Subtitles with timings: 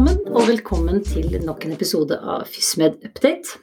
[0.00, 3.58] sammen, og velkommen til nok en episode av FysMed Update.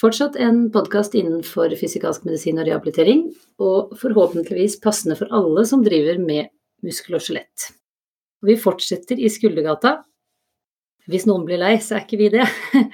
[0.00, 3.26] Fortsatt en podkast innenfor fysikalsk medisin og rehabilitering,
[3.60, 6.48] og forhåpentligvis passende for alle som driver med
[6.86, 7.66] muskel og skjelett.
[8.40, 9.98] Vi fortsetter i Skuldergata.
[11.12, 12.46] Hvis noen blir lei, så er ikke vi det.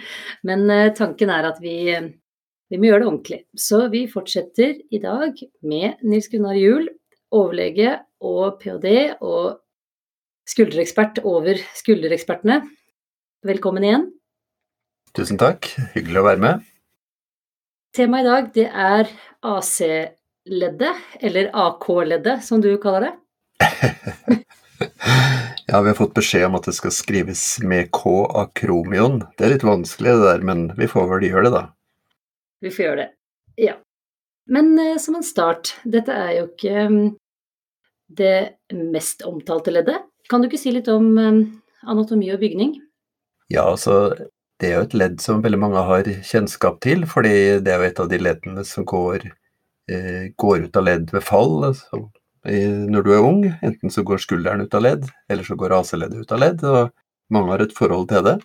[0.48, 3.40] Men eh, tanken er at vi, vi må gjøre det ordentlig.
[3.54, 6.90] Så vi fortsetter i dag med Nils Gunnar Juel,
[7.30, 7.94] overlege
[8.26, 8.96] og ph.d.
[9.22, 9.62] og
[10.48, 12.58] skulderekspert over skulderekspertene.
[13.46, 14.04] Velkommen igjen.
[15.14, 16.62] Tusen takk, hyggelig å være med.
[17.94, 19.10] Temaet i dag det er
[19.46, 23.12] AC-leddet, eller AK-leddet som du kaller det.
[25.70, 29.20] ja, vi har fått beskjed om at det skal skrives med K akromion.
[29.38, 31.62] Det er litt vanskelig det der, men vi får vel gjøre det, da.
[32.66, 33.08] Vi får gjøre det,
[33.68, 33.76] ja.
[34.50, 36.98] Men eh, som en start, dette er jo ikke um,
[38.18, 38.34] det
[38.74, 40.10] mest omtalte leddet.
[40.26, 41.42] Kan du ikke si litt om um,
[41.86, 42.80] anatomi og bygning?
[43.48, 44.12] Ja, altså
[44.60, 47.88] det er jo et ledd som veldig mange har kjennskap til, fordi det er jo
[47.88, 49.28] et av de leddene som går,
[49.90, 51.54] eh, går ut av ledd ved fall.
[51.70, 52.02] Altså,
[52.44, 56.26] når du er ung, enten så går skulderen ut av ledd, eller så går AC-leddet
[56.26, 56.92] ut av ledd, og
[57.30, 58.38] mange har et forhold til det.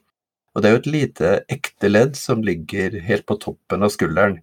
[0.53, 4.39] Og det er jo et lite ekte ledd som ligger helt på toppen av skulderen.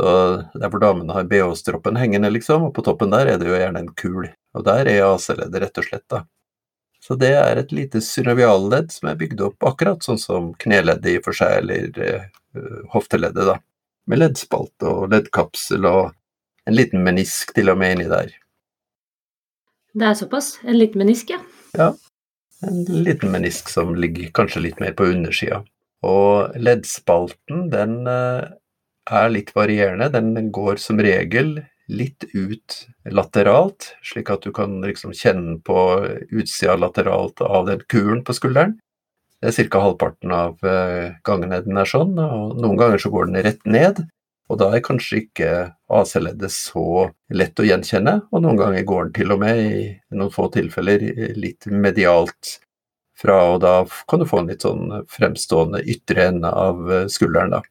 [0.00, 3.58] Så Der hvor damene har bh-stroppen hengende, liksom, og på toppen der er det jo
[3.58, 4.30] gjerne en kul.
[4.56, 6.08] Og der er AC-leddet, rett og slett.
[6.08, 6.24] da.
[7.02, 11.16] Så det er et lite synovialledd som er bygd opp akkurat sånn som kneleddet i
[11.18, 13.56] og for seg, eller uh, hofteleddet, da.
[14.10, 16.12] Med leddspalte og leddkapsel og
[16.66, 18.30] en liten menisk til og med inni der.
[19.98, 20.54] Det er såpass?
[20.62, 21.40] En liten menisk, ja?
[21.78, 21.90] Ja.
[22.62, 25.60] En liten menisk som ligger kanskje litt mer på undersida.
[26.06, 28.46] Og leddspalten, den uh,
[29.10, 30.10] er litt varierende.
[30.14, 31.56] Den går som regel
[31.90, 32.78] litt ut
[33.10, 35.78] lateralt, slik at du kan liksom kjenne på
[36.30, 38.78] utsida lateralt av den kulen på skulderen.
[39.42, 39.80] Det er ca.
[39.82, 44.04] halvparten av eh, gangene den er sånn, og noen ganger så går den rett ned.
[44.52, 45.50] Og da er kanskje ikke
[45.90, 50.30] AC-leddet så lett å gjenkjenne, og noen ganger går den til og med i noen
[50.34, 51.02] få tilfeller
[51.34, 52.58] litt medialt
[53.18, 53.74] fra, og da
[54.08, 57.62] kan du få en litt sånn fremstående ytre ende av eh, skulderen, da.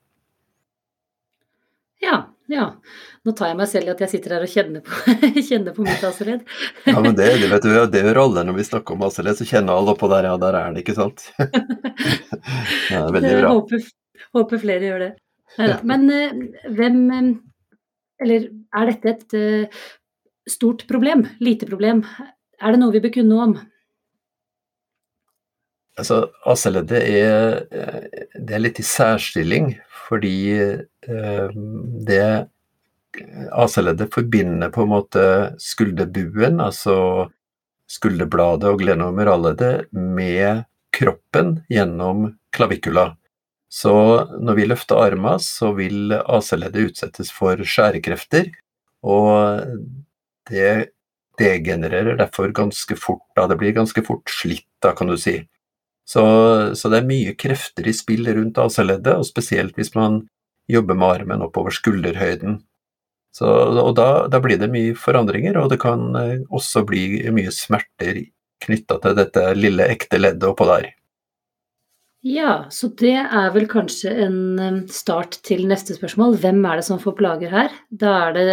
[2.02, 2.16] Ja,
[2.52, 2.68] ja.
[3.26, 5.16] Nå tar jeg meg selv i at jeg sitter her og kjenner på,
[5.50, 6.44] kjenner på mitt aseledd.
[6.88, 9.48] ja, men det, det, vet du, det gjør alle når vi snakker om aseledd, så
[9.48, 11.30] kjenner alle oppå der, ja, der er den, ikke sant?
[12.94, 13.56] ja, veldig bra.
[13.56, 13.88] Håper,
[14.38, 15.12] håper flere gjør det.
[15.88, 17.32] Men uh, hvem uh,
[18.24, 18.46] Eller
[18.78, 19.82] er dette et uh,
[20.50, 21.26] stort problem?
[21.44, 22.06] Lite problem?
[22.62, 23.58] Er det noe vi bør kunne om?
[26.00, 27.58] Altså, AC-leddet er,
[28.40, 29.74] det er litt i særstilling,
[30.08, 30.38] fordi
[32.08, 32.26] det
[33.52, 35.24] AC-leddet forbinder på en måte
[35.60, 37.28] skulderbuen, altså
[37.92, 40.64] skulderbladet og glenomeralleddet, med
[40.96, 43.12] kroppen gjennom klavikula.
[43.72, 43.92] Så
[44.40, 48.50] når vi løfter armen, så vil AC-leddet utsettes for skjærekrefter,
[49.04, 49.64] og
[50.50, 50.92] det
[51.40, 53.24] degenererer derfor ganske fort.
[53.36, 53.48] Da.
[53.48, 55.40] Det blir ganske fort slitt, da, kan du si.
[56.12, 56.24] Så,
[56.76, 60.26] så det er mye krefter i spill rundt AC-leddet, og spesielt hvis man
[60.72, 62.60] jobber med armen oppover skulderhøyden.
[63.32, 67.54] Så, og da, da, blir det mye forandringer, og det kan eh, også bli mye
[67.56, 68.26] smerter
[68.62, 70.90] knytta til dette lille ekte leddet oppå der.
[72.28, 76.36] Ja, så det er vel kanskje en start til neste spørsmål.
[76.44, 77.72] Hvem er det som får plager her?
[77.90, 78.50] Da er det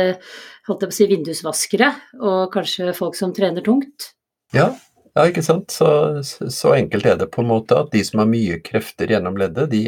[0.71, 1.91] holdt jeg på å si, vindusvaskere
[2.23, 4.13] og kanskje folk som trener tungt?
[4.57, 4.71] Ja,
[5.15, 5.71] ja ikke sant.
[5.75, 5.89] Så,
[6.25, 9.71] så, enkelt er det på en måte at de som har mye krefter gjennom leddet,
[9.73, 9.83] de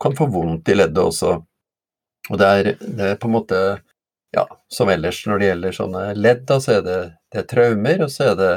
[0.00, 1.38] kan få vondt i leddet også.
[2.30, 3.60] Og det er, det er på en måte
[4.30, 6.98] ja, som ellers når det gjelder sånne ledd, da, så er det,
[7.32, 8.50] det er traumer, og så er det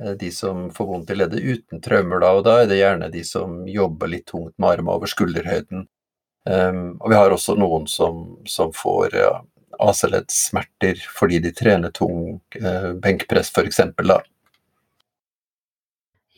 [0.00, 3.10] eh, de som får vondt i leddet uten traumer, da, og da er det gjerne
[3.12, 5.88] de som jobber litt tungt med armen over skulderhøyden.
[6.44, 9.30] Um, og vi har også noen som, som får ja,
[9.80, 13.80] AC-leddsmerter fordi de trener tung uh, benkpress, f.eks.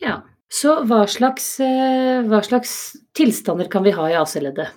[0.01, 0.21] Ja,
[0.53, 2.71] så hva slags, uh, hva slags
[3.17, 4.75] tilstander kan vi ha i AC-leddet?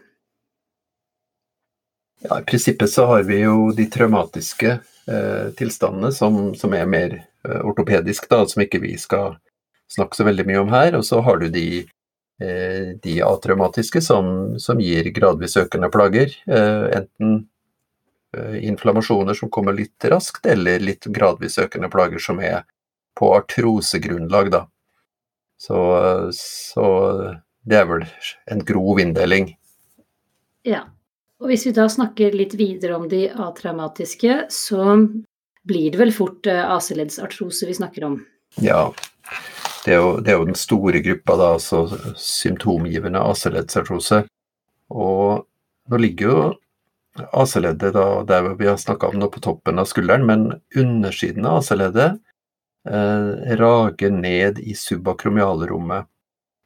[2.20, 4.78] Ja, I prinsippet så har vi jo de traumatiske
[5.08, 9.38] eh, tilstandene som, som, er mer eh, ortopedisk, da, som ikke vi skal
[9.90, 10.98] snakke så veldig mye om her.
[10.98, 11.86] Og så har du de,
[12.42, 16.34] eh, de atraumatiske som, som, gir gradvis økende plager.
[16.44, 17.38] Eh, enten
[18.36, 22.66] eh, inflammasjoner som kommer litt raskt, eller litt gradvis økende plager som er
[23.16, 24.66] på artrosegrunnlag, da.
[25.60, 25.78] Så,
[26.32, 26.84] så
[27.68, 28.06] det er vel
[28.50, 29.52] en grov inndeling.
[30.64, 30.86] Ja.
[31.40, 34.96] Og hvis vi da snakker litt videre om de atraumatiske, så
[35.68, 38.18] blir det vel fort eh, AC-leddsartrose vi snakker om?
[38.60, 38.90] Ja,
[39.84, 44.24] Det er, jo, det er jo den store gruppa, da, altså symptomgivende AC-leddsartrose.
[44.92, 45.46] Og
[45.88, 46.42] nå ligger jo
[47.32, 47.96] AC-leddet
[48.28, 50.44] der vi har snakka om nå på toppen av skulderen, men
[50.76, 52.20] undersiden av AC-leddet
[52.88, 56.08] eh, rage ned i subakromialrommet.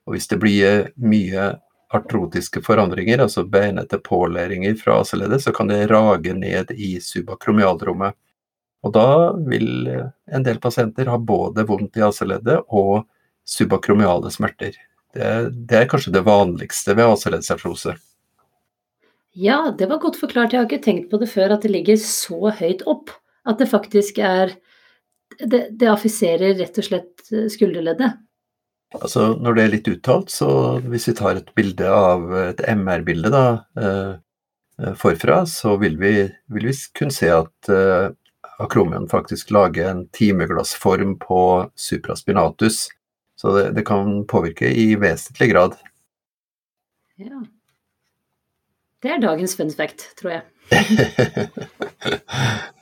[0.07, 1.55] Og hvis det blir mye
[1.95, 8.17] artrotiske forandringer, altså beinete pålæringer fra AC-leddet, så kan det rage ned i subakromialrommet.
[8.85, 9.09] Og da
[9.49, 13.07] vil en del pasienter ha både vondt i AC-leddet og
[13.49, 14.77] subakromiale smerter.
[15.15, 15.31] Det,
[15.71, 17.95] det, er kanskje det vanligste ved AC-leddsartrose.
[19.35, 20.53] Ja, det var godt forklart.
[20.53, 23.13] Jeg har ikke tenkt på det før, at det ligger så høyt opp.
[23.47, 24.55] At det faktisk er
[25.41, 28.21] Det, det affiserer rett og slett skulderleddet.
[28.95, 30.49] Altså, når det er litt uttalt, så
[30.87, 33.47] hvis vi tar et bilde av et MR-bilde da,
[33.81, 34.13] eh,
[34.81, 36.13] eh, forfra, så vil vi,
[36.55, 38.13] vil vi, kunne se at eh,
[38.63, 41.41] akromion faktisk lager en timeglassform på
[41.75, 42.89] supraspinatus.
[43.41, 45.75] Så det, det kan påvirke i vesentlig grad.
[47.19, 47.43] Ja.
[49.03, 50.43] Det er dagens fun fact, tror jeg.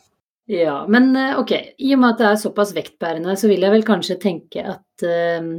[0.46, 1.52] ja, men eh, ok.
[1.78, 5.04] I og med at det er såpass vektbærende, så vil jeg vel kanskje tenke at
[5.06, 5.52] uh,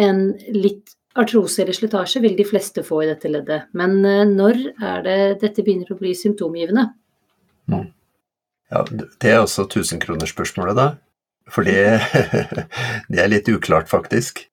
[0.00, 0.20] en
[0.54, 3.66] litt artrose eller slitasje vil de fleste få i dette leddet.
[3.74, 6.86] Men uh, når er det dette begynner å bli symptomgivende?
[7.72, 7.88] Mm.
[8.70, 10.88] Ja, Det er også tusenkronersspørsmålet, da.
[11.50, 11.98] For det,
[13.10, 14.44] det, er litt uklart, faktisk.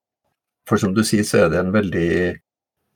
[0.67, 2.11] For som du sier, så er det en veldig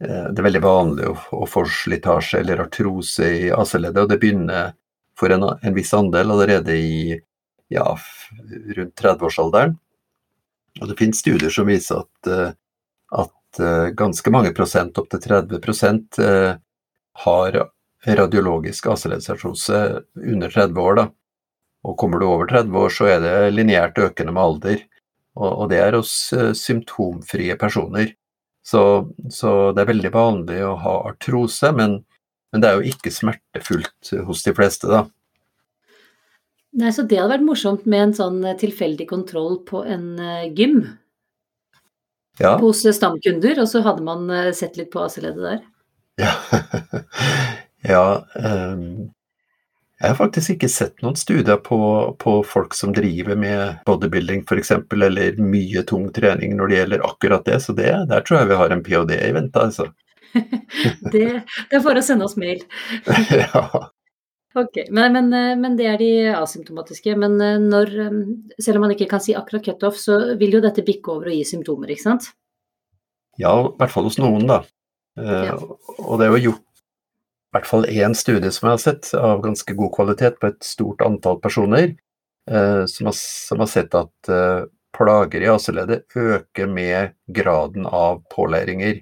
[0.01, 4.71] det er veldig vanlig å, få slitasje eller artrose i AC-leddet, og det begynner
[5.21, 7.19] for en, en, viss andel allerede i
[7.69, 7.85] ja,
[8.77, 9.77] rundt 30-årsalderen.
[10.81, 12.53] Og det finnes studier som viser at, eh,
[13.21, 16.55] at eh, ganske mange prosent, opptil 30 eh,
[17.25, 17.59] har
[18.07, 19.81] radiologisk aceleddsartrose
[20.15, 20.97] under 30 år.
[20.97, 21.05] Da.
[21.85, 24.81] Og kommer du over 30 år, så er det lineært økende med alder.
[25.37, 26.15] Og, og det er hos
[26.57, 28.15] symptomfrie personer.
[28.65, 28.81] Så,
[29.29, 32.01] så, det er veldig vanlig å ha artrose, men,
[32.51, 35.05] men det er jo ikke smertefullt hos de fleste, da.
[36.79, 40.47] Nei, så det hadde vært morsomt med en sånn eh, tilfeldig kontroll på en uh,
[40.55, 40.85] gym.
[42.39, 42.55] Ja.
[42.61, 45.65] Hos eh, stamkunder, og så hadde man sett litt på AC-leddet der.
[46.21, 46.35] Ja,
[47.93, 48.05] ja
[48.39, 49.11] um,
[50.01, 51.77] jeg har faktisk ikke sett noen studier på,
[52.21, 57.45] på folk som driver med bodybuilding f.eks., eller mye tung trening når det gjelder akkurat
[57.45, 59.19] det, så det, der tror jeg vi har en ph.d.
[59.27, 59.91] i vente, altså.
[61.13, 62.63] det, det er bare å sende oss mail.
[63.43, 63.91] ja.
[64.53, 67.15] Ok, men, men, eh, men, det er de asymptomatiske.
[67.19, 68.17] Men eh, når, eh,
[68.59, 71.37] selv om man ikke kan si akkurat cutoff, så vil jo dette bikke over og
[71.37, 72.27] gi symptomer, ikke sant?
[73.39, 74.61] Ja, i hvert fall hos noen, da.
[75.15, 75.55] Ja.
[75.55, 79.41] Og det er jo gjort i hvert fall én studie som jeg har sett, av
[79.43, 81.97] ganske god kvalitet på et stort antall personer,
[82.47, 84.29] som har, som har sett at
[84.95, 89.01] plager i AC-leddet øker med graden av pålæringer.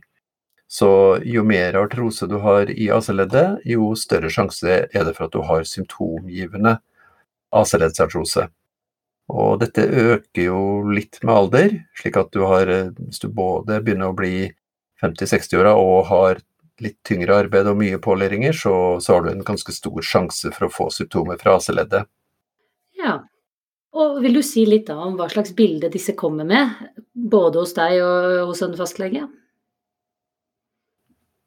[0.70, 0.90] Så
[1.26, 5.42] jo mer artrose du har i AC-leddet, jo større sjanse er det for at du
[5.48, 6.76] har symptomgivende
[7.50, 8.46] AC-leddsartrose.
[9.30, 12.70] Og dette øker jo litt med alder, slik at du har,
[13.00, 14.52] hvis du både begynner å bli
[15.02, 16.44] 50-60-åra og har
[16.84, 20.68] litt tyngre arbeid og mye pålæringer, så, så, har du en ganske stor sjanse for
[20.68, 22.10] å få symptomer fra AC-leddet.
[23.00, 23.20] Ja,
[23.98, 26.78] og vil du si litt da om hva slags bilde disse kommer med,
[27.14, 29.26] både hos deg og hos en fastlege?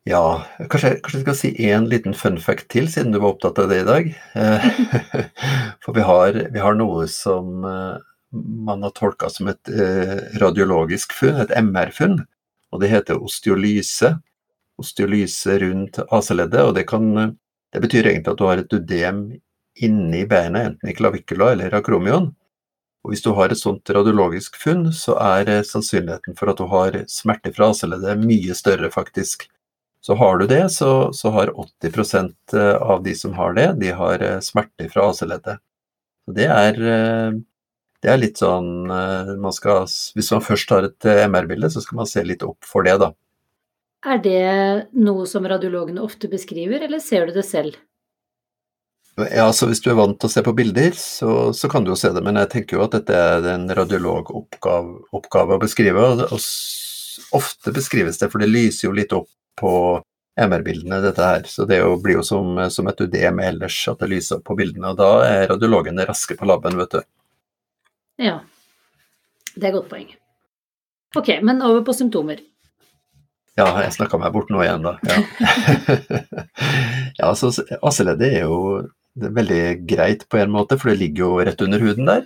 [0.03, 3.61] Ja, kanskje, kanskje jeg skal si én liten fun fact til, siden du var opptatt
[3.63, 4.09] av det i dag.
[4.35, 4.65] Eh,
[5.85, 8.01] for vi har, vi har noe som eh,
[8.67, 12.19] man har tolka som et eh, radiologisk funn, et MR-funn.
[12.75, 14.11] Og det heter osteolyse.
[14.83, 16.67] Osteolyse rundt AC-leddet.
[16.67, 17.39] Og det, kan,
[17.71, 19.25] det betyr egentlig at du har et udem
[19.87, 22.33] inni beinet, enten i klavikula eller akromion.
[23.07, 27.05] Og hvis du har et sånt radiologisk funn, så er sannsynligheten for at du har
[27.07, 29.47] smerte fra AC-leddet mye større, faktisk.
[30.03, 33.91] Så har du det, så, så har 80 eh, av de som har det, de
[33.95, 35.63] har eh, smerter fra AC-leddet.
[36.27, 37.41] Det eh,
[38.03, 42.09] det er litt sånn man skal, Hvis man først har et MR-bilde, så skal man
[42.11, 43.13] se litt opp for det, da.
[44.03, 47.77] Er det noe som radiologene ofte beskriver, eller ser du det selv?
[49.21, 51.93] Ja, altså Hvis du er vant til å se på bilder, så, så kan du
[51.93, 52.25] jo se det.
[52.27, 56.03] Men jeg tenker jo at dette er en radiologoppgave å beskrive.
[56.03, 56.43] og, og
[57.39, 59.31] ofte beskrives det, for det lyser jo litt opp
[59.61, 59.75] på
[60.41, 61.45] MR-bildene, dette her.
[61.49, 64.95] Så det blir jo som, som et UDM ellers, at det lyser opp på bildene.
[64.95, 67.03] Og da er radiologene raske på laben, vet du.
[68.23, 68.39] Ja,
[69.55, 70.09] det er et godt poeng.
[71.19, 72.41] Ok, men over på symptomer.
[73.59, 74.97] Ja, jeg snakka meg bort nå igjen, da.
[75.05, 75.19] Ja,
[77.21, 77.51] ja så
[77.85, 78.61] AC-leddet er jo
[79.21, 82.23] er veldig greit på en måte, for det ligger jo rett under huden der.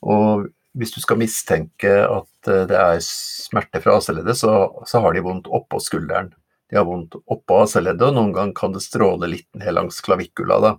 [0.00, 0.46] Og
[0.78, 4.54] hvis du skal mistenke at eh, det er smerte fra AC-leddet, så,
[4.88, 6.32] så, har de vondt oppå skulderen.
[6.74, 10.56] De har vondt oppå AC-leddet, og noen ganger kan det stråle litt ned langs klavikula.
[10.58, 10.72] Da.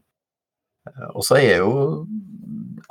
[0.89, 1.69] Eh, og så er jo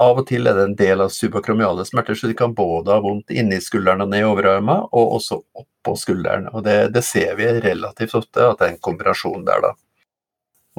[0.00, 3.02] av og til er det en del av subakromiale smerter, så de kan både ha
[3.04, 6.48] vondt inni skulderen og ned i overarmen, og også oppå skulderen.
[6.56, 9.74] Og det, det, ser vi relativt ofte, at det er en kombinasjon der, da.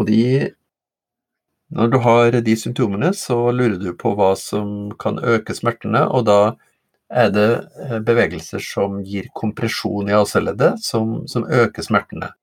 [0.01, 0.25] Og de
[1.77, 6.25] når du har de symptomene, så lurer du på hva som kan øke smertene, og
[6.25, 6.39] da
[7.15, 7.49] er det
[7.81, 12.33] eh, bevegelser som gir kompresjon i AC-leddet, som, som, øker smertene.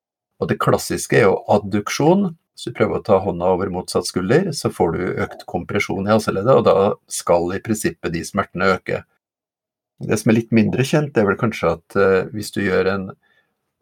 [0.40, 2.30] Og det klassiske er jo adduksjon.
[2.52, 6.14] Hvis du prøver å ta hånda over motsatt skulder, så får du økt kompresjon i
[6.14, 9.02] AC-leddet, og da skal i prinsippet de smertene øke.
[10.02, 13.04] Det som er litt mindre kjent, er vel kanskje at uh, hvis du gjør en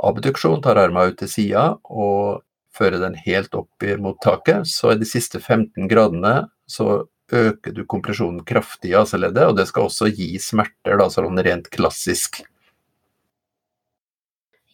[0.05, 2.43] abduksjon, tar armen ut til sida og
[2.77, 6.35] fører den helt opp mot taket, så er de siste 15 gradene
[6.71, 11.41] så øker du kompresjonen kraftig i AC-leddet, og det skal også gi smerter, da, sånn
[11.47, 12.43] rent klassisk.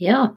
[0.02, 0.28] Ja,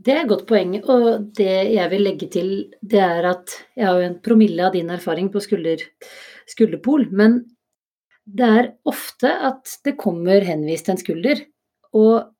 [0.00, 0.78] det er et godt poeng.
[0.80, 4.76] Og det jeg vil legge til, det er at jeg har jo en promille av
[4.76, 5.84] din erfaring på skulder,
[6.48, 7.42] skulderpol, men
[8.30, 11.42] det er ofte at det kommer henvist en skulder.
[11.96, 12.30] Og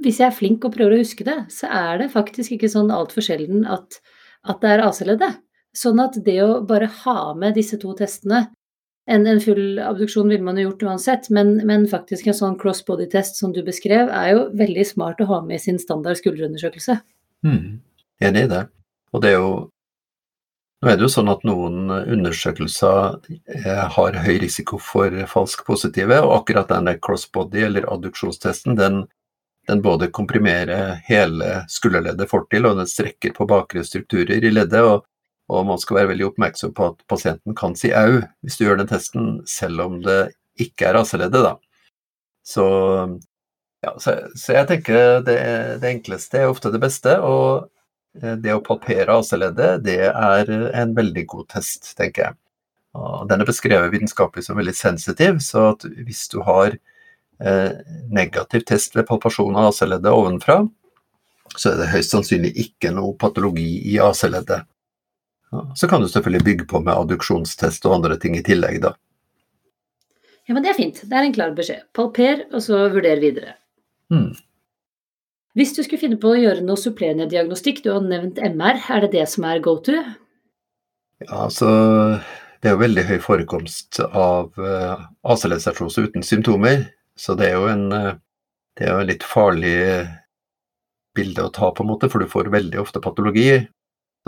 [0.00, 2.92] hvis jeg er flink og prøver å huske det, så er det faktisk ikke sånn
[2.94, 4.00] altfor sjelden at,
[4.48, 5.40] at, det er AC-leddet.
[5.76, 8.48] Sånn at det å bare ha med disse to testene
[9.10, 13.40] en, en full abduksjon ville man jo gjort uansett, men, men faktisk en sånn cross-body-test
[13.40, 17.00] som du beskrev, er jo veldig smart å ha med i sin standard skulderundersøkelse.
[17.46, 17.80] Mm,
[18.22, 18.64] enig i det.
[19.10, 19.52] Og det er jo
[20.80, 23.18] nå er det jo sånn at noen undersøkelser
[23.52, 29.02] eh, har høy risiko for falsk positive, og akkurat denne crossbody eller adduksjonstesten, den
[29.68, 34.80] den både komprimerer hele skulderleddet fortil, og den strekker på bakre strukturer i leddet.
[34.82, 35.04] Og,
[35.50, 38.80] og, man skal være veldig oppmerksom på at pasienten kan si au hvis du gjør
[38.80, 40.20] den testen, selv om det
[40.60, 41.42] ikke er AC-leddet.
[41.44, 41.56] da.
[42.46, 42.64] Så,
[43.84, 45.36] ja, så, så, jeg tenker det,
[45.82, 47.16] det, enkleste er ofte det beste.
[47.24, 47.66] Og
[48.22, 52.38] eh, det å palpere AC-leddet, det er en veldig god test, tenker jeg.
[52.98, 55.72] Og den er beskrevet vitenskapelig som veldig sensitiv, så
[56.06, 56.74] hvis du har
[57.44, 57.72] Eh,
[58.10, 60.58] negativ test ved palpasjon av AC-leddet ovenfra,
[61.56, 64.68] så er det høyst sannsynlig ikke noe patologi i AC-leddet.
[65.74, 68.94] Så kan du selvfølgelig bygge på med adduksjonstest og andre ting i tillegg, da.
[70.46, 71.00] Ja, men det er fint.
[71.06, 71.82] Det er en klar beskjed.
[71.94, 73.56] Palper, og så vurder videre.
[74.10, 74.32] Mm.
[75.58, 79.04] Hvis du skulle finne på å gjøre noe supplerende diagnostikk, du har nevnt MR, er
[79.04, 79.98] det det som er go to?
[81.20, 81.70] Ja, altså
[82.60, 86.82] Det er jo veldig høy forekomst av uh, eh, AC-leddsartrose uten symptomer.
[87.16, 88.18] Så det er jo en, eh,
[88.76, 89.76] det er jo en litt farlig
[91.16, 93.62] bilde å ta, på en måte, for du får veldig ofte patologi.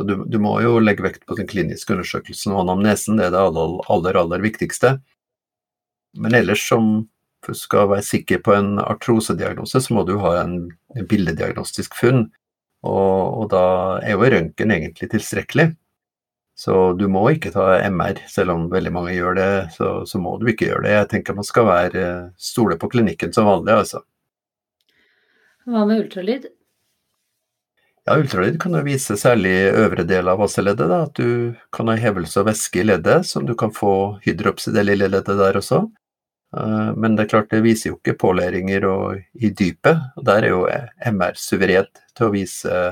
[0.00, 3.42] Du, du må jo legge vekt på den kliniske undersøkelsen og anamnesen, det er det
[3.42, 4.96] aller, aller, aller viktigste.
[6.16, 7.08] Men ellers, som
[7.46, 10.56] du skal være sikker på en artrosediagnose, så må du ha en,
[11.08, 12.26] bildediagnostisk funn.
[12.82, 13.64] Og, og, da
[14.02, 15.70] er jo røntgen egentlig tilstrekkelig.
[16.58, 19.50] Så du må ikke ta MR, selv om veldig mange gjør det.
[19.76, 20.96] Så, så må du ikke gjøre det.
[20.96, 22.08] Jeg tenker man skal være
[22.40, 24.02] stole på klinikken som vanlig, altså.
[25.66, 26.50] Hva med ultralyd?
[28.12, 30.84] Ja, ultralyd kan jo vise særlig øvre del av vasseleddet.
[30.90, 34.66] Da, at du kan ha hevelse og væske i leddet, som du kan få hydrops
[34.68, 35.78] i det lille leddet der også.
[36.52, 38.84] Eh, men det er klart, det viser jo ikke pålæringer
[39.32, 40.02] i dypet.
[40.18, 40.66] og Der er jo
[41.08, 42.82] MR suverent til å vise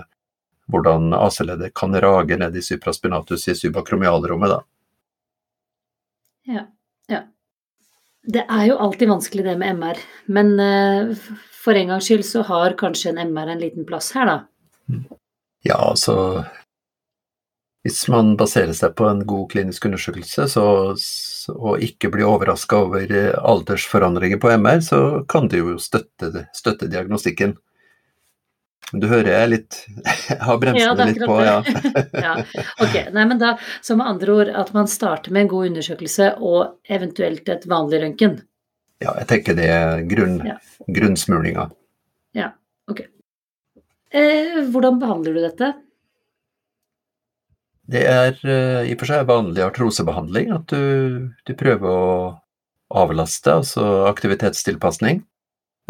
[0.73, 4.61] hvordan AC-leddet kan rage ned i supraspinatus i subakromialrommet, da.
[6.49, 6.63] Ja,
[7.13, 7.27] ja.
[8.25, 10.01] Det er jo alltid vanskelig det med MR,
[10.33, 11.13] men uh,
[11.61, 14.39] for en gangs skyld så har kanskje en MR en liten plass her, da?
[15.67, 16.45] Ja, altså
[17.85, 20.65] Hvis man baserer seg på en god klinisk undersøkelse så,
[21.55, 27.57] og ikke blir overraska over aldersforandringer på MR, så kan det jo støtte, støtte diagnostikken.
[28.93, 29.79] Men du hører jeg litt
[30.29, 31.57] Jeg har bremsene ja, litt på, ja.
[32.27, 32.35] ja.
[32.83, 33.55] Ok, nei, men da,
[33.87, 38.03] Så med andre ord at man starter med en god undersøkelse og eventuelt et vanlig
[38.05, 38.41] røntgen?
[39.01, 40.59] Ja, jeg tenker det er grunn, ja.
[40.85, 41.71] grunnsmulinga.
[42.37, 42.51] Ja,
[42.91, 43.07] ok.
[44.11, 45.71] Eh, hvordan behandler du dette?
[47.91, 52.13] Det er uh, i og for seg vanlig artrosebehandling, at du, du prøver å
[53.03, 55.25] avlaste, altså aktivitetstilpasning.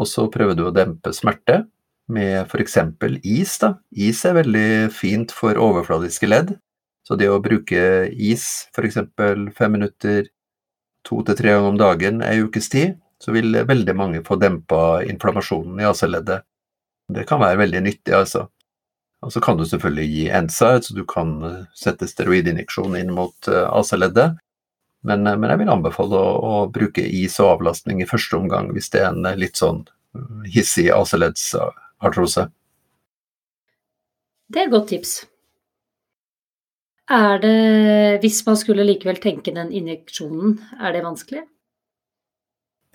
[0.00, 1.62] Og så prøver du å dempe smerte
[2.10, 2.76] med f.eks.
[3.22, 3.56] is.
[3.60, 3.74] Da.
[3.92, 6.54] Is er veldig fint for overfladiske ledd.
[7.04, 9.00] Så det å bruke is f.eks.
[9.56, 10.28] fem minutter
[11.04, 15.02] to til tre ganger om dagen ei ukes tid, så vil veldig mange få dempa
[15.08, 16.44] inflammasjonen i AC-leddet.
[17.14, 18.46] Det kan være veldig nyttig, altså.
[19.20, 23.50] Og så kan du selvfølgelig gi NSAID, så du kan eh, sette steroidinjeksjon inn mot
[23.50, 24.38] eh, AC-leddet.
[25.04, 28.90] Men, men, jeg vil anbefale å, å, bruke is og avlastning i første omgang hvis
[28.92, 29.86] det er en litt sånn
[30.52, 32.48] hissig AC-leddsartrose.
[34.50, 35.14] Det er et godt tips.
[37.10, 37.54] Er det,
[38.22, 41.42] hvis man skulle likevel tenke den injeksjonen, er det vanskelig?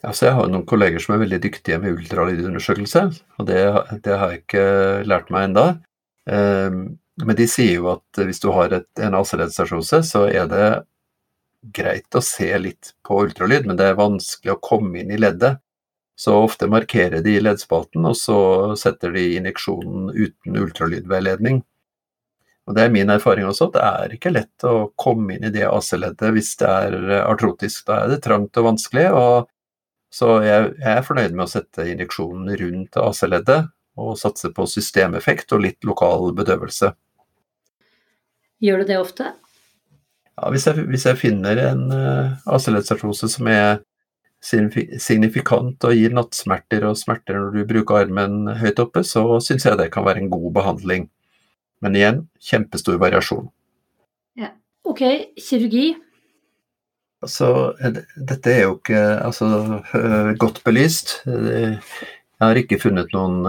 [0.05, 3.03] Altså, jeg har noen kolleger som er veldig dyktige med ultralydundersøkelse,
[3.39, 3.61] og det,
[4.05, 4.65] det har jeg ikke
[5.07, 5.65] lært meg enda.
[6.25, 10.67] Um, men de sier jo at hvis du har et, en AC-leddsartrose, så er det
[11.75, 15.61] greit å se litt på ultralyd, men det er vanskelig å komme inn i leddet.
[16.15, 18.39] Så ofte markerer de leddspalten, og så
[18.79, 21.63] setter de injeksjonen uten ultralydveiledning.
[22.65, 25.53] Og Det er min erfaring også, at det er ikke lett å komme inn i
[25.53, 26.95] det AC-leddet hvis det er
[27.25, 27.83] artrotisk.
[27.89, 29.09] Da er det trangt og vanskelig.
[29.11, 29.51] og
[30.15, 35.51] Så jeg, jeg er fornøyd med å sette injeksjonen rundt AC-leddet, og satse på systemeffekt
[35.55, 36.91] og litt lokal bedøvelse.
[38.63, 39.33] Gjør du det ofte?
[40.35, 43.83] Ja, hvis jeg, hvis jeg finner en uh, AC-leddsartrose som er
[44.45, 49.79] signifikant og gir nattsmerter og smerter når du bruker armen høyt oppe, så syns jeg
[49.79, 51.07] det kan være en god behandling.
[51.83, 53.47] Men igjen, kjempestor variasjon.
[54.39, 54.51] Ja.
[54.85, 55.01] Ok,
[55.41, 55.95] kirurgi?
[57.25, 57.49] Altså,
[58.15, 59.81] dette er jo ikke altså,
[60.41, 61.17] godt belyst.
[61.25, 63.45] Jeg har ikke funnet noen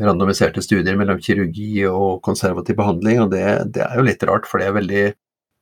[0.00, 3.44] randomiserte studier mellom kirurgi og konservativ behandling, og det,
[3.74, 5.04] det, er jo litt rart, for det er veldig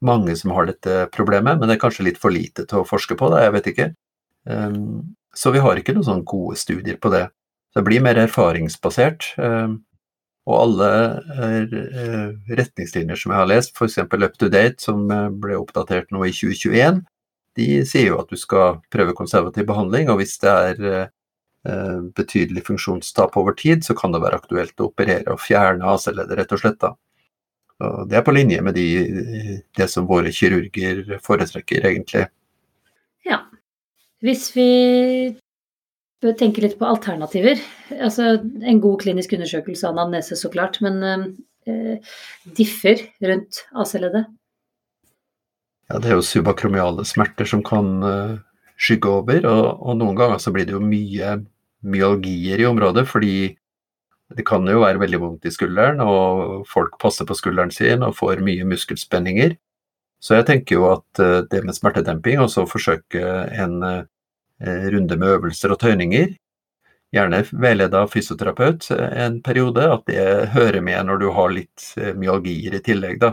[0.07, 3.17] mange som har dette problemet, men det er kanskje litt for lite til å forske
[3.19, 3.89] på det, jeg vet ikke.
[5.39, 7.27] Så vi har ikke noen sånne gode studier på det.
[7.77, 9.33] Det blir mer erfaringsbasert.
[10.49, 10.88] Og alle
[11.28, 13.99] uh, retningslinjer som jeg har lest, f.eks.
[14.00, 17.02] Up to Date, som eh, ble oppdatert nå i 2021,
[17.59, 21.09] de sier jo at du skal prøve konservativ behandling, og hvis det er
[22.17, 26.55] betydelig funksjonstap over tid, så kan det være aktuelt å operere og fjerne AC-leddet, rett
[26.55, 26.78] og slett.
[26.81, 26.93] da.
[27.78, 28.87] Og det er på linje med de,
[29.78, 32.25] det som våre kirurger foretrekker, egentlig.
[33.26, 33.45] Ja.
[34.25, 34.71] Hvis vi
[36.22, 37.61] bør tenke litt på alternativer.
[37.94, 40.98] Altså en god klinisk undersøkelse av anamnese, så klart, men
[41.68, 42.16] eh,
[42.59, 44.26] differ rundt AC-leddet?
[45.88, 48.35] Ja, det er jo subakromiale smerter som kan eh,
[48.78, 51.38] skygge over, og, og, noen ganger så blir det jo mye
[51.88, 53.54] myalgier i området, fordi
[54.37, 58.16] det kan jo være veldig vondt i skulderen, og folk passer på skulderen sin og
[58.18, 59.54] får mye muskelspenninger.
[60.20, 63.22] Så jeg tenker jo at uh, det med smertedemping, og så forsøke
[63.54, 64.04] en Eh,
[64.66, 66.33] runde med øvelser og tøyninger.
[67.14, 72.12] Gjerne veileda av fysioterapeut en periode, at det hører med når du har litt eh,
[72.12, 73.21] myalgier i tillegg.
[73.23, 73.33] da.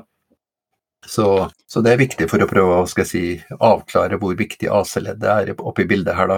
[1.05, 3.25] Så, så, det er viktig for å prøve å si,
[3.59, 6.37] avklare hvor viktig AC-leddet er oppi bildet her, da.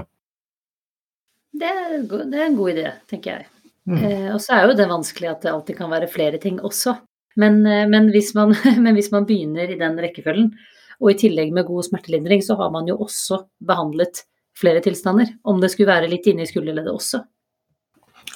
[1.57, 3.45] Det er, det er, en god idé, tenker jeg.
[3.87, 3.99] Mm.
[4.01, 6.95] Eh, og så er jo det vanskelig at det alltid kan være flere ting også.
[7.37, 10.49] Men, eh, men, hvis man, men, hvis man, begynner i den rekkefølgen,
[10.97, 14.23] og i tillegg med god smertelindring, så har man jo også behandlet
[14.57, 17.21] flere tilstander, om det skulle være litt inne i skulderleddet også.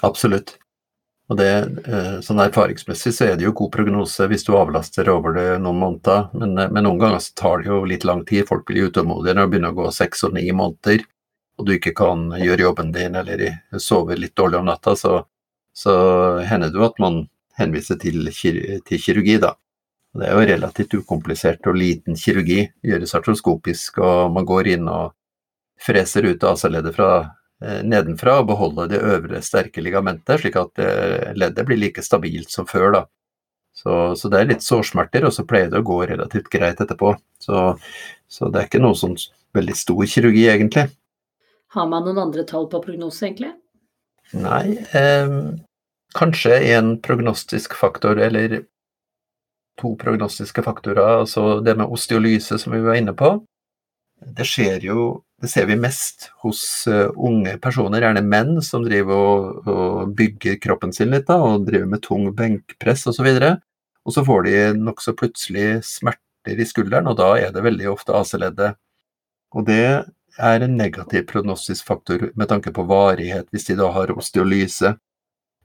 [0.06, 0.56] Absolutt.
[1.32, 1.52] Og det,
[1.88, 5.80] eh, sånn Erfaringsmessig så er det jo god prognose hvis du avlaster over det noen
[5.80, 8.48] måneder, men, eh, men noen ganger så tar det jo litt lang tid.
[8.50, 11.06] Folk blir utålmodige når det begynner å gå seks og ni måneder,
[11.58, 15.24] og du ikke kan gjøre jobben din eller sove litt dårlig om natta, så,
[15.74, 15.94] så
[16.44, 17.24] hender det jo at man
[17.56, 19.56] henviser til, til kirurgi, da.
[20.12, 25.14] Det er jo relativt ukomplisert og liten kirurgi, gjøres artroskopisk, og man går inn og
[25.82, 27.12] freser ut AC-leddet fra
[27.64, 32.54] eh, nedenfra og beholder det øvre sterke ligamentet, slik at eh, leddet blir like stabilt
[32.54, 32.92] som før.
[32.98, 33.04] da.
[33.74, 37.16] Så, så, det er litt sårsmerter, og så pleier det å gå relativt greit etterpå.
[37.42, 37.64] Så,
[38.30, 39.18] så, det er ikke noe sånn
[39.56, 40.90] veldig stor kirurgi, egentlig.
[41.72, 43.54] Har man noen andre tall på prognose, egentlig?
[44.36, 45.38] Nei, eh,
[46.16, 48.62] kanskje en prognostisk faktor, eller
[49.80, 51.22] to prognostiske faktorer.
[51.24, 53.34] Altså det med osteolyse, som vi var inne på.
[54.22, 59.18] Det skjer jo det ser vi mest hos uh, unge personer, gjerne menn, som driver
[59.18, 63.26] og, og bygger kroppen sin litt da, og driver med tung benkpress osv.
[63.26, 63.56] Og, så
[64.06, 68.14] og så får de nokså plutselig smerter i skulderen, og da er det veldig ofte
[68.18, 68.78] AC-leddet.
[69.58, 69.86] Og det
[70.38, 74.94] er en negativ prognostisk faktor med tanke på varighet, hvis de da har osteolyse.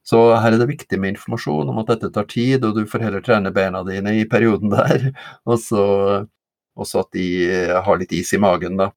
[0.07, 3.05] Så her er det viktig med informasjon om at dette tar tid, og du får
[3.09, 5.11] heller trene beina dine i perioden der.
[5.51, 5.85] Og så
[6.77, 7.27] også at de
[7.87, 8.91] har litt is i magen, da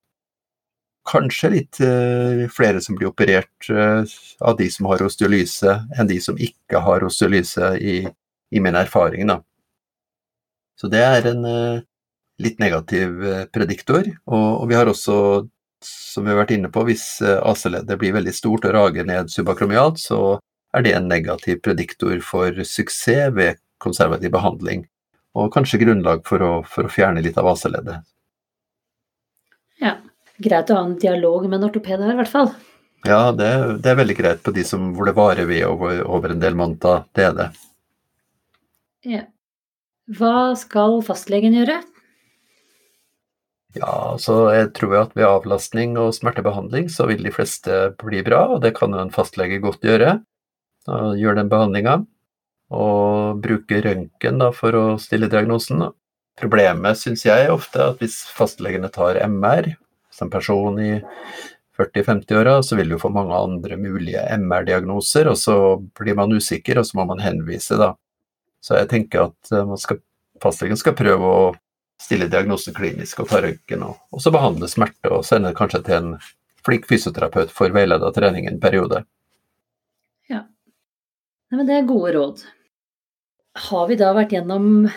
[1.10, 4.04] kanskje litt uh, flere som blir operert uh,
[4.46, 8.02] av de som har osteolyse, enn de som ikke har osteolyse, i,
[8.52, 9.30] i min erfaring.
[9.30, 9.40] Da.
[10.80, 11.44] Så det er en
[12.40, 13.18] litt negativ
[13.52, 14.06] prediktor.
[14.32, 15.16] Og, vi har også,
[15.84, 20.00] som vi har vært inne på, hvis AC-leddet blir veldig stort og rager ned subakromialt,
[20.00, 20.40] så
[20.72, 24.86] er det en negativ prediktor for suksess ved konservativ behandling.
[25.38, 28.08] Og kanskje grunnlag for å, for å fjerne litt av AC-leddet.
[29.84, 30.00] Ja.
[30.40, 32.54] Greit å ha en dialog med en ortoped her, i hvert fall.
[33.08, 33.50] Ja, det,
[33.84, 36.56] det, er veldig greit på de som, hvor det varer ved over, over en del
[36.60, 37.06] måneder.
[37.16, 37.48] Det er det.
[39.08, 39.24] Ja.
[40.20, 41.78] Hva skal fastlegen gjøre?
[43.78, 48.48] Ja, så jeg tror at ved avlastning og smertebehandling så vil de fleste bli bra,
[48.56, 50.18] og det kan jo en fastlege godt gjøre.
[50.90, 52.00] Gjøre den behandlinga.
[52.70, 55.88] Og bruke røntgen for å stille diagnosen.
[56.40, 59.74] Problemet syns jeg ofte er at hvis fastlegene tar MR,
[60.14, 60.92] som person i
[61.80, 65.56] 40-50-åra, så vil du få mange andre mulige MR-diagnoser, og så
[66.00, 67.94] blir man usikker, og så må man henvise, da.
[68.60, 70.02] Så jeg tenker at eh, skal,
[70.44, 71.46] fastlegen skal prøve å
[72.00, 75.98] stille diagnosen klinisk og ta røntgen, og, og, så behandle smerte og sende kanskje til
[76.00, 76.12] en
[76.68, 79.06] flink fysioterapeut for veileda trening en periode.
[80.32, 80.44] Ja.
[81.50, 82.44] Nei, men det er gode råd.
[83.58, 84.90] Har vi da vært gjennom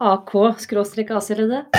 [0.00, 1.76] AK-AC-leddet?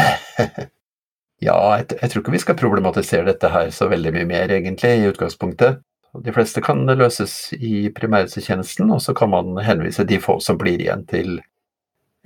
[1.47, 4.93] ja, jeg, jeg, tror ikke vi skal problematisere dette her så veldig mye mer, egentlig,
[5.01, 5.81] i utgangspunktet.
[6.11, 10.81] De fleste kan løses i primærhelsetjenesten, og så kan man henvise de få som blir
[10.81, 11.39] igjen til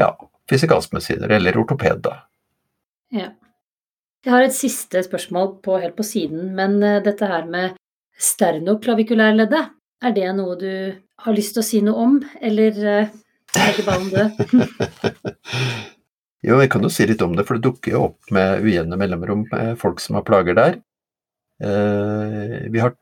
[0.02, 0.12] ja,
[0.50, 2.20] fysikalskmedisiner eller ortoped, da.
[3.14, 3.32] Ja.
[4.26, 7.76] Jeg har et siste spørsmål på, helt på siden, men uh, dette her med
[8.18, 9.70] sternoklavikulærleddet,
[10.06, 10.72] er det noe du
[11.26, 13.14] har lyst til å si noe om, eller uh,
[13.62, 14.32] legge ballen død?
[16.48, 19.00] jo, jeg kan jo si litt om det, for det dukker jo opp med ujevne
[19.00, 19.46] mellomrom
[19.82, 20.78] folk som har plager der.
[21.64, 22.98] Uh, vi har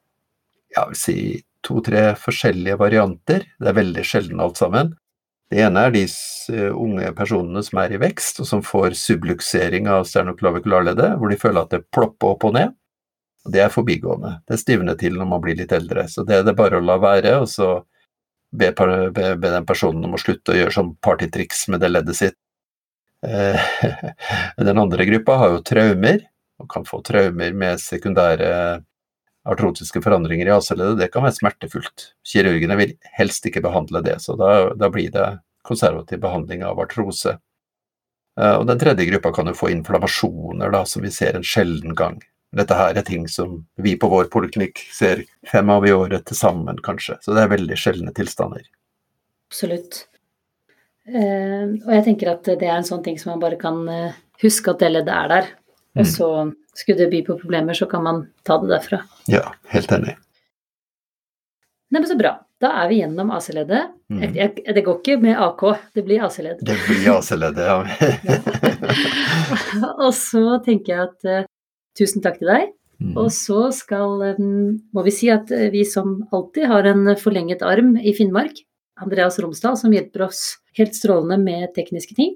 [0.76, 1.18] ja, vil si
[1.64, 3.48] to-tre forskjellige varianter.
[3.60, 4.94] Det er veldig sjelden alt sammen.
[5.52, 9.90] Det ene er de eh, unge personene som er i vekst, og som får subluksering
[9.92, 12.74] av sternoklavikularleddet, hvor de føler at det plopper opp og ned.
[13.46, 14.38] Og Det er forbigående.
[14.50, 16.08] Det stivner til når man blir litt eldre.
[16.10, 17.74] Så det er det bare å la være, og så
[18.54, 22.20] be, be, be den personen om å slutte å gjøre sånn partytriks med det leddet
[22.20, 22.40] sitt.
[23.26, 23.60] Eh,
[24.70, 26.26] den andre gruppa har jo traumer,
[26.62, 28.50] og kan få traumer med sekundære
[29.44, 32.12] artrotiske forandringer i AC-leddet, det kan være smertefullt.
[32.28, 35.26] Kirurgene vil helst ikke behandle det, så da, da blir det
[35.68, 37.38] konservativ behandling av artrose.
[38.40, 41.96] Eh, og Den tredje gruppa kan jo få inflammasjoner, da, som vi ser en sjelden
[41.98, 42.22] gang.
[42.54, 46.38] Dette her er ting som vi på vår poliklinikk ser fem av i året til
[46.38, 47.18] sammen, kanskje.
[47.24, 48.66] Så det er veldig sjeldne tilstander.
[49.50, 50.06] Absolutt.
[51.10, 54.20] Eh, og jeg tenker at det er en sånn ting som man bare kan eh,
[54.44, 55.50] huske at det leddet er der.
[55.98, 56.10] Og mm.
[56.10, 56.30] så
[56.78, 59.04] skulle det by på problemer, så kan man ta det derfra.
[59.30, 60.16] Ja, helt enig.
[61.94, 62.38] Nei, men Så bra.
[62.64, 63.90] Da er vi gjennom AC-leddet.
[64.08, 64.22] Mm.
[64.74, 65.64] Det går ikke med AK,
[65.98, 66.62] det blir AC-ledd.
[66.64, 67.84] Det blir AC-leddet, ja.
[70.06, 71.50] og så tenker jeg at uh,
[72.00, 72.72] tusen takk til deg.
[73.04, 73.16] Mm.
[73.20, 77.96] Og så skal, må vi si at uh, vi som alltid har en forlenget arm
[78.00, 78.64] i Finnmark.
[79.02, 80.44] Andreas Romsdal som hjelper oss
[80.78, 82.36] helt strålende med tekniske ting.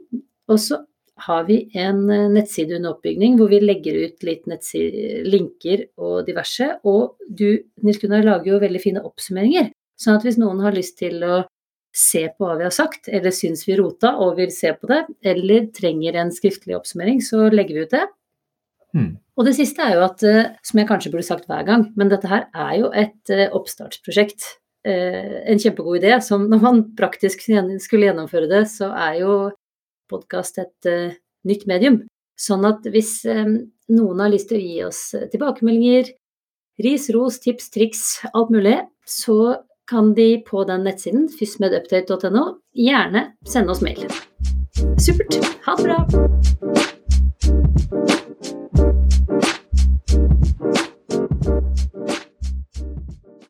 [0.49, 0.81] Og så
[1.27, 4.47] har vi en eh, nettside under oppbygning hvor vi legger ut litt
[5.25, 6.69] linker og diverse.
[6.85, 9.71] Og du, Nils Gunnar, lager jo veldig fine oppsummeringer.
[9.97, 11.41] Sånn at hvis noen har lyst til å
[11.97, 15.01] se på hva vi har sagt, eller syns vi rota og vil se på det,
[15.25, 18.03] eller trenger en skriftlig oppsummering, så legger vi ut det.
[18.97, 19.11] Mm.
[19.37, 22.09] Og det siste er jo at, eh, som jeg kanskje burde sagt hver gang, men
[22.09, 24.55] dette her er jo et eh, oppstartsprosjekt.
[24.87, 29.33] En kjempegod idé som når man praktisk skulle gjennomføre det, så er jo
[30.07, 30.87] podkast et
[31.43, 31.97] nytt medium.
[32.39, 33.17] Sånn at hvis
[33.93, 36.11] noen har lyst til å gi oss eh, tilbakemeldinger,
[36.83, 39.57] ris, ros, tips, triks, alt mulig, så
[39.87, 44.03] kan de på den nettsiden, fysmedupdate.no, gjerne sende oss mail.
[44.99, 45.39] Supert.
[45.67, 45.97] Ha det bra.